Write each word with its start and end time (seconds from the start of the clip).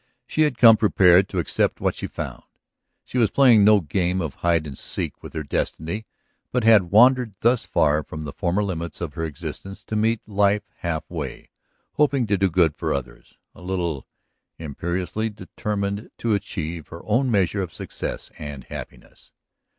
She 0.25 0.41
had 0.41 0.57
come 0.57 0.77
prepared 0.77 1.29
to 1.29 1.37
accept 1.37 1.79
what 1.79 1.93
she 1.93 2.07
found, 2.07 2.41
she 3.05 3.19
was 3.19 3.29
playing 3.29 3.63
no 3.63 3.81
game 3.81 4.19
of 4.19 4.33
hide 4.41 4.65
and 4.65 4.75
seek 4.75 5.21
with 5.21 5.33
her 5.33 5.43
destiny, 5.43 6.07
but 6.51 6.63
had 6.63 6.89
wandered 6.89 7.35
thus 7.41 7.67
far 7.67 8.01
from 8.01 8.23
the 8.23 8.33
former 8.33 8.63
limits 8.63 8.99
of 8.99 9.13
her 9.13 9.23
existence 9.23 9.83
to 9.83 9.95
meet 9.95 10.27
life 10.27 10.63
half 10.77 11.07
way, 11.07 11.51
hoping 11.97 12.25
to 12.25 12.35
do 12.39 12.49
good 12.49 12.75
for 12.75 12.91
others, 12.95 13.37
a 13.53 13.61
little 13.61 14.07
imperiously 14.57 15.29
determined 15.29 16.09
to 16.17 16.33
achieve 16.33 16.87
her 16.87 17.01
own 17.05 17.29
measure 17.29 17.61
of 17.61 17.71
success 17.71 18.31
and 18.39 18.63
happiness. 18.63 19.31